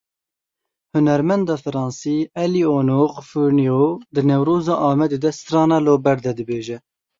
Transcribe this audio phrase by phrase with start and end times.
[0.95, 3.85] Hunermenda Fransî Eléonore Fourniau
[4.15, 6.77] di Newroza Amedê de strana Lo Berde dibêje.